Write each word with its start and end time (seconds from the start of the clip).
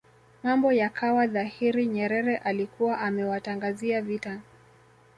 mambo 0.43 0.73
yakawa 0.73 1.27
dhahiri 1.27 1.85
Nyerere 1.87 2.37
alikuwa 2.37 2.99
amewatangazia 2.99 4.01
vita 4.01 4.41